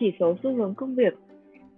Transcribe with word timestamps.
chỉ 0.00 0.12
số 0.20 0.36
xu 0.42 0.54
hướng 0.54 0.74
công 0.74 0.94
việc. 0.94 1.14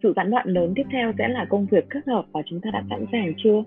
Sự 0.03 0.13
gián 0.17 0.31
đoạn 0.31 0.49
lớn 0.49 0.73
tiếp 0.77 0.87
theo 0.93 1.13
sẽ 1.19 1.29
là 1.29 1.45
công 1.45 1.67
việc 1.67 1.91
kết 1.91 2.07
hợp 2.07 2.25
và 2.33 2.43
chúng 2.47 2.61
ta 2.61 2.71
đã 2.73 2.85
sẵn 2.91 3.07
sàng 3.13 3.33
chưa? 3.37 3.65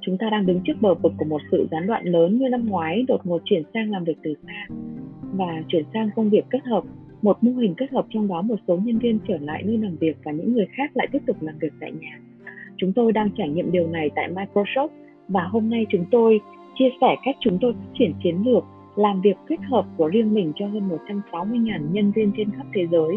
Chúng 0.00 0.18
ta 0.18 0.30
đang 0.30 0.46
đứng 0.46 0.60
trước 0.64 0.74
bờ 0.80 0.94
vực 0.94 1.12
của 1.18 1.24
một 1.24 1.40
sự 1.50 1.68
gián 1.70 1.86
đoạn 1.86 2.04
lớn 2.04 2.38
như 2.38 2.48
năm 2.48 2.66
ngoái, 2.68 3.04
đột 3.08 3.26
ngột 3.26 3.42
chuyển 3.44 3.62
sang 3.74 3.90
làm 3.90 4.04
việc 4.04 4.16
từ 4.22 4.34
xa 4.46 4.66
và 5.32 5.62
chuyển 5.68 5.84
sang 5.94 6.10
công 6.16 6.30
việc 6.30 6.44
kết 6.50 6.64
hợp 6.64 6.84
một 7.22 7.44
mô 7.44 7.52
hình 7.52 7.74
kết 7.76 7.90
hợp 7.92 8.06
trong 8.10 8.28
đó 8.28 8.42
một 8.42 8.56
số 8.68 8.76
nhân 8.76 8.98
viên 8.98 9.18
trở 9.28 9.36
lại 9.40 9.62
nơi 9.66 9.78
làm 9.78 9.96
việc 9.96 10.16
và 10.24 10.32
những 10.32 10.52
người 10.52 10.66
khác 10.76 10.90
lại 10.94 11.06
tiếp 11.12 11.22
tục 11.26 11.36
làm 11.40 11.58
việc 11.58 11.72
tại 11.80 11.92
nhà. 11.92 12.18
Chúng 12.76 12.92
tôi 12.92 13.12
đang 13.12 13.30
trải 13.36 13.48
nghiệm 13.48 13.72
điều 13.72 13.86
này 13.88 14.10
tại 14.14 14.28
Microsoft 14.34 14.88
và 15.28 15.42
hôm 15.42 15.70
nay 15.70 15.86
chúng 15.90 16.04
tôi 16.10 16.40
chia 16.74 16.88
sẻ 17.00 17.16
cách 17.24 17.36
chúng 17.40 17.58
tôi 17.60 17.72
phát 17.72 17.92
triển 17.98 18.12
chiến 18.22 18.42
lược 18.44 18.64
làm 18.96 19.20
việc 19.20 19.36
kết 19.48 19.60
hợp 19.70 19.86
của 19.96 20.08
riêng 20.08 20.34
mình 20.34 20.52
cho 20.56 20.66
hơn 20.66 20.88
160.000 21.08 21.92
nhân 21.92 22.12
viên 22.12 22.32
trên 22.36 22.50
khắp 22.50 22.66
thế 22.74 22.86
giới. 22.90 23.16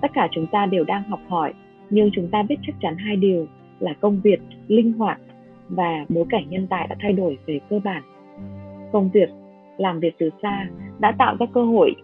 Tất 0.00 0.10
cả 0.14 0.28
chúng 0.30 0.46
ta 0.46 0.66
đều 0.66 0.84
đang 0.84 1.02
học 1.02 1.20
hỏi, 1.28 1.52
nhưng 1.90 2.10
chúng 2.12 2.28
ta 2.28 2.42
biết 2.42 2.56
chắc 2.66 2.74
chắn 2.80 2.96
hai 2.96 3.16
điều 3.16 3.46
là 3.78 3.92
công 4.00 4.20
việc 4.20 4.40
linh 4.68 4.92
hoạt 4.92 5.18
và 5.68 6.04
bối 6.08 6.24
cảnh 6.28 6.50
nhân 6.50 6.66
tài 6.66 6.86
đã 6.86 6.96
thay 7.00 7.12
đổi 7.12 7.38
về 7.46 7.60
cơ 7.70 7.80
bản. 7.84 8.02
Công 8.92 9.10
việc 9.10 9.28
làm 9.78 10.00
việc 10.00 10.14
từ 10.18 10.30
xa 10.42 10.66
đã 10.98 11.12
tạo 11.18 11.36
ra 11.38 11.46
cơ 11.54 11.64
hội 11.64 11.94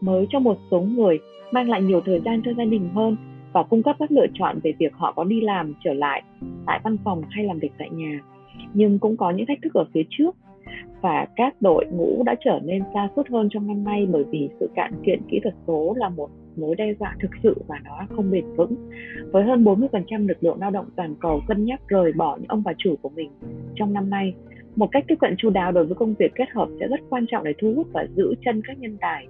mới 0.00 0.26
cho 0.30 0.38
một 0.38 0.56
số 0.70 0.80
người 0.80 1.18
mang 1.52 1.70
lại 1.70 1.82
nhiều 1.82 2.00
thời 2.00 2.20
gian 2.20 2.42
cho 2.44 2.52
gia 2.54 2.64
đình 2.64 2.88
hơn 2.94 3.16
và 3.52 3.62
cung 3.62 3.82
cấp 3.82 3.96
các 3.98 4.10
lựa 4.10 4.26
chọn 4.34 4.58
về 4.62 4.72
việc 4.78 4.94
họ 4.94 5.12
có 5.12 5.24
đi 5.24 5.40
làm 5.40 5.74
trở 5.84 5.92
lại 5.94 6.22
tại 6.66 6.80
văn 6.84 6.96
phòng 7.04 7.22
hay 7.30 7.44
làm 7.44 7.58
việc 7.58 7.72
tại 7.78 7.90
nhà 7.90 8.20
nhưng 8.74 8.98
cũng 8.98 9.16
có 9.16 9.30
những 9.30 9.46
thách 9.46 9.58
thức 9.62 9.74
ở 9.74 9.84
phía 9.94 10.02
trước 10.10 10.36
và 11.00 11.26
các 11.36 11.54
đội 11.60 11.86
ngũ 11.92 12.22
đã 12.26 12.34
trở 12.44 12.60
nên 12.64 12.82
xa 12.94 13.08
suốt 13.16 13.28
hơn 13.28 13.48
trong 13.50 13.66
năm 13.66 13.84
nay 13.84 14.06
bởi 14.12 14.24
vì 14.30 14.48
sự 14.60 14.70
cạn 14.74 14.92
kiệt 15.06 15.18
kỹ 15.28 15.40
thuật 15.42 15.54
số 15.66 15.94
là 15.96 16.08
một 16.08 16.30
mối 16.56 16.76
đe 16.76 16.94
dọa 17.00 17.16
thực 17.20 17.30
sự 17.42 17.54
và 17.66 17.78
nó 17.84 18.06
không 18.10 18.30
bền 18.30 18.44
vững. 18.56 18.74
Với 19.32 19.44
hơn 19.44 19.64
40% 19.64 20.28
lực 20.28 20.44
lượng 20.44 20.60
lao 20.60 20.70
động 20.70 20.86
toàn 20.96 21.14
cầu 21.20 21.40
cân 21.48 21.64
nhắc 21.64 21.80
rời 21.88 22.12
bỏ 22.12 22.36
những 22.36 22.48
ông 22.48 22.62
bà 22.64 22.72
chủ 22.78 22.96
của 23.02 23.08
mình 23.08 23.30
trong 23.74 23.92
năm 23.92 24.10
nay, 24.10 24.34
một 24.76 24.88
cách 24.92 25.04
tiếp 25.08 25.16
cận 25.20 25.34
chu 25.38 25.50
đáo 25.50 25.72
đối 25.72 25.84
với 25.84 25.94
công 25.94 26.14
việc 26.18 26.32
kết 26.34 26.50
hợp 26.50 26.68
sẽ 26.80 26.88
rất 26.88 27.00
quan 27.10 27.26
trọng 27.30 27.44
để 27.44 27.52
thu 27.60 27.72
hút 27.76 27.86
và 27.92 28.06
giữ 28.16 28.34
chân 28.44 28.62
các 28.64 28.78
nhân 28.78 28.96
tài 29.00 29.26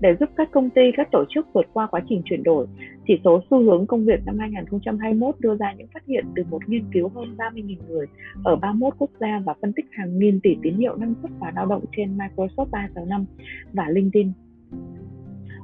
để 0.00 0.16
giúp 0.20 0.28
các 0.36 0.50
công 0.52 0.70
ty, 0.70 0.82
các 0.96 1.08
tổ 1.12 1.24
chức 1.28 1.46
vượt 1.52 1.66
qua 1.72 1.86
quá 1.86 2.00
trình 2.08 2.22
chuyển 2.24 2.42
đổi. 2.42 2.66
Chỉ 3.06 3.20
số 3.24 3.42
xu 3.50 3.62
hướng 3.62 3.86
công 3.86 4.04
việc 4.04 4.20
năm 4.26 4.38
2021 4.38 5.34
đưa 5.38 5.56
ra 5.56 5.72
những 5.72 5.86
phát 5.94 6.06
hiện 6.06 6.24
từ 6.36 6.42
một 6.50 6.68
nghiên 6.68 6.84
cứu 6.92 7.08
hơn 7.14 7.34
30.000 7.38 7.76
người 7.88 8.06
ở 8.44 8.56
31 8.56 8.94
quốc 8.98 9.10
gia 9.20 9.40
và 9.44 9.54
phân 9.62 9.72
tích 9.72 9.86
hàng 9.90 10.18
nghìn 10.18 10.40
tỷ 10.40 10.56
tín 10.62 10.74
hiệu 10.74 10.96
năng 10.96 11.14
suất 11.22 11.30
và 11.38 11.52
lao 11.54 11.66
động 11.66 11.84
trên 11.96 12.18
Microsoft 12.18 12.70
365 12.70 13.24
và 13.72 13.88
LinkedIn. 13.88 14.32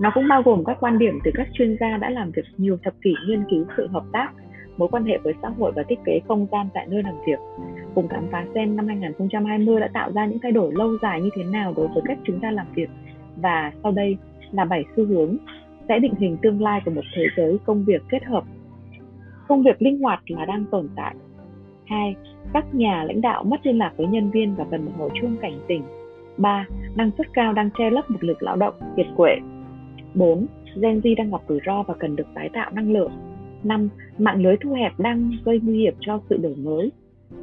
Nó 0.00 0.10
cũng 0.14 0.28
bao 0.28 0.42
gồm 0.42 0.64
các 0.64 0.76
quan 0.80 0.98
điểm 0.98 1.18
từ 1.24 1.30
các 1.34 1.48
chuyên 1.52 1.76
gia 1.80 1.96
đã 1.96 2.10
làm 2.10 2.30
việc 2.30 2.44
nhiều 2.56 2.78
thập 2.82 2.94
kỷ 3.02 3.14
nghiên 3.26 3.44
cứu 3.50 3.64
sự 3.76 3.86
hợp 3.86 4.04
tác, 4.12 4.28
mối 4.76 4.88
quan 4.88 5.04
hệ 5.04 5.18
với 5.18 5.34
xã 5.42 5.48
hội 5.48 5.72
và 5.76 5.82
thiết 5.82 5.98
kế 6.04 6.20
không 6.28 6.46
gian 6.52 6.68
tại 6.74 6.86
nơi 6.90 7.02
làm 7.02 7.14
việc. 7.26 7.38
Cùng 7.94 8.08
khám 8.08 8.26
phá 8.32 8.44
xem 8.54 8.76
năm 8.76 8.86
2020 8.86 9.80
đã 9.80 9.88
tạo 9.92 10.12
ra 10.12 10.26
những 10.26 10.38
thay 10.42 10.52
đổi 10.52 10.72
lâu 10.74 10.98
dài 11.02 11.20
như 11.20 11.30
thế 11.36 11.44
nào 11.44 11.72
đối 11.76 11.88
với 11.88 12.02
cách 12.06 12.18
chúng 12.24 12.40
ta 12.40 12.50
làm 12.50 12.66
việc 12.74 12.90
và 13.36 13.72
sau 13.82 13.92
đây 13.92 14.16
là 14.52 14.64
bảy 14.64 14.84
xu 14.96 15.06
hướng 15.06 15.36
sẽ 15.88 15.98
định 15.98 16.14
hình 16.18 16.36
tương 16.42 16.62
lai 16.62 16.80
của 16.84 16.90
một 16.90 17.04
thế 17.14 17.26
giới 17.36 17.58
công 17.66 17.84
việc 17.84 18.02
kết 18.08 18.24
hợp. 18.24 18.44
Công 19.48 19.62
việc 19.62 19.82
linh 19.82 20.02
hoạt 20.02 20.20
là 20.26 20.44
đang 20.44 20.64
tồn 20.70 20.88
tại. 20.96 21.14
2. 21.86 22.14
Các 22.52 22.74
nhà 22.74 23.04
lãnh 23.04 23.20
đạo 23.20 23.44
mất 23.44 23.66
liên 23.66 23.78
lạc 23.78 23.92
với 23.96 24.06
nhân 24.06 24.30
viên 24.30 24.54
và 24.54 24.64
cần 24.70 24.84
một 24.84 24.92
hồi 24.98 25.10
chuông 25.20 25.36
cảnh 25.36 25.58
tỉnh. 25.68 25.82
3. 26.36 26.66
Năng 26.96 27.10
suất 27.18 27.26
cao 27.32 27.52
đang 27.52 27.70
che 27.78 27.90
lấp 27.90 28.10
một 28.10 28.24
lực 28.24 28.42
lao 28.42 28.56
động 28.56 28.74
kiệt 28.96 29.06
quệ. 29.16 29.36
4. 30.16 30.46
Gen 30.82 31.00
Z 31.00 31.14
đang 31.16 31.30
gặp 31.30 31.40
rủi 31.48 31.60
ro 31.66 31.82
và 31.82 31.94
cần 31.94 32.16
được 32.16 32.26
tái 32.34 32.50
tạo 32.52 32.70
năng 32.74 32.92
lượng. 32.92 33.12
5. 33.62 33.88
Mạng 34.18 34.42
lưới 34.42 34.56
thu 34.56 34.72
hẹp 34.72 34.98
đang 34.98 35.32
gây 35.44 35.60
nguy 35.62 35.78
hiểm 35.78 35.94
cho 36.00 36.20
sự 36.30 36.36
đổi 36.36 36.56
mới. 36.56 36.92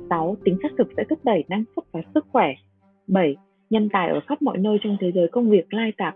6. 0.09 0.38
Tính 0.44 0.57
xác 0.63 0.69
thực 0.78 0.88
sẽ 0.97 1.03
thúc 1.09 1.19
đẩy 1.23 1.44
năng 1.47 1.63
suất 1.75 1.85
và 1.91 2.01
sức 2.13 2.25
khỏe. 2.31 2.53
7 3.07 3.35
nhân 3.69 3.89
tài 3.94 4.09
ở 4.09 4.19
khắp 4.28 4.41
mọi 4.41 4.57
nơi 4.57 4.78
trong 4.84 4.97
thế 5.00 5.11
giới 5.11 5.28
công 5.28 5.50
việc 5.50 5.73
lai 5.73 5.91
tạp 5.97 6.16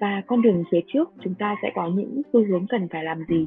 và 0.00 0.22
con 0.26 0.42
đường 0.42 0.64
phía 0.70 0.80
trước, 0.86 1.10
chúng 1.24 1.34
ta 1.34 1.56
sẽ 1.62 1.70
có 1.74 1.90
những 1.94 2.22
xu 2.32 2.44
hướng 2.46 2.66
cần 2.66 2.88
phải 2.88 3.04
làm 3.04 3.24
gì 3.28 3.46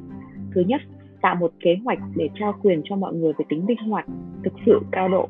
thứ 0.54 0.60
nhất, 0.66 0.80
tạo 1.22 1.34
một 1.34 1.52
kế 1.60 1.76
hoạch 1.84 1.98
để 2.16 2.28
trao 2.34 2.54
quyền 2.62 2.82
cho 2.84 2.96
mọi 2.96 3.14
người 3.14 3.32
về 3.38 3.44
tính 3.48 3.66
linh 3.68 3.88
hoạt, 3.88 4.06
thực 4.44 4.52
sự, 4.66 4.80
cao 4.92 5.08
độ 5.08 5.28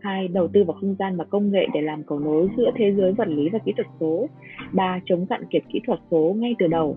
hai, 0.00 0.28
đầu 0.28 0.48
tư 0.48 0.64
vào 0.64 0.76
không 0.80 0.94
gian 0.98 1.16
và 1.16 1.24
công 1.24 1.50
nghệ 1.50 1.66
để 1.74 1.80
làm 1.80 2.02
cầu 2.02 2.18
nối 2.18 2.48
giữa 2.56 2.70
thế 2.76 2.94
giới 2.96 3.12
vật 3.12 3.28
lý 3.28 3.48
và 3.48 3.58
kỹ 3.58 3.72
thuật 3.76 3.86
số. 4.00 4.26
Ba, 4.72 5.00
chống 5.04 5.26
cạn 5.26 5.44
kiệt 5.50 5.62
kỹ 5.72 5.80
thuật 5.86 6.00
số 6.10 6.34
ngay 6.38 6.54
từ 6.58 6.66
đầu. 6.66 6.96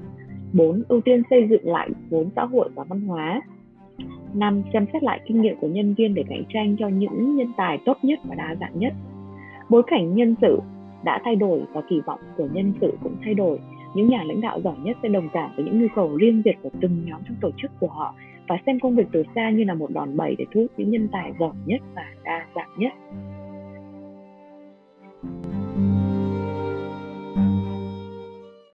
Bốn, 0.53 0.83
ưu 0.87 1.01
tiên 1.01 1.21
xây 1.29 1.47
dựng 1.49 1.67
lại 1.67 1.89
vốn 2.09 2.29
xã 2.35 2.45
hội 2.45 2.69
và 2.75 2.83
văn 2.83 3.01
hóa. 3.01 3.41
Năm, 4.33 4.63
xem 4.73 4.85
xét 4.93 5.03
lại 5.03 5.19
kinh 5.27 5.41
nghiệm 5.41 5.55
của 5.61 5.67
nhân 5.67 5.93
viên 5.93 6.13
để 6.13 6.23
cạnh 6.29 6.43
tranh 6.53 6.75
cho 6.79 6.87
những 6.87 7.35
nhân 7.35 7.51
tài 7.57 7.79
tốt 7.85 7.97
nhất 8.01 8.19
và 8.23 8.35
đa 8.35 8.55
dạng 8.59 8.79
nhất. 8.79 8.93
Bối 9.69 9.83
cảnh 9.87 10.15
nhân 10.15 10.35
sự 10.41 10.59
đã 11.03 11.21
thay 11.23 11.35
đổi 11.35 11.61
và 11.73 11.81
kỳ 11.89 12.01
vọng 12.05 12.19
của 12.37 12.47
nhân 12.53 12.73
sự 12.81 12.93
cũng 13.03 13.15
thay 13.23 13.33
đổi. 13.33 13.59
Những 13.95 14.09
nhà 14.09 14.23
lãnh 14.23 14.41
đạo 14.41 14.61
giỏi 14.61 14.75
nhất 14.83 14.97
sẽ 15.03 15.09
đồng 15.09 15.29
cảm 15.33 15.51
với 15.55 15.65
những 15.65 15.81
nhu 15.81 15.87
cầu 15.95 16.17
riêng 16.17 16.41
biệt 16.45 16.55
của 16.63 16.69
từng 16.81 17.05
nhóm 17.05 17.21
trong 17.27 17.37
tổ 17.41 17.49
chức 17.57 17.71
của 17.79 17.87
họ 17.87 18.15
và 18.47 18.57
xem 18.65 18.79
công 18.79 18.95
việc 18.95 19.07
từ 19.11 19.23
xa 19.35 19.49
như 19.49 19.63
là 19.63 19.73
một 19.73 19.91
đòn 19.91 20.17
bẩy 20.17 20.35
để 20.37 20.45
thu 20.53 20.61
hút 20.61 20.71
những 20.77 20.89
nhân 20.89 21.09
tài 21.11 21.31
giỏi 21.39 21.53
nhất 21.65 21.81
và 21.95 22.05
đa 22.23 22.45
dạng 22.55 22.69
nhất. 22.77 22.93